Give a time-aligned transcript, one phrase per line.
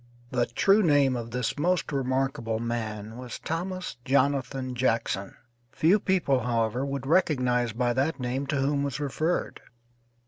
[0.31, 5.35] The true name of this most remarkable man was Thomas Jonathan Jackson;
[5.71, 9.61] few people, however, would recognize by that name to whom was referred.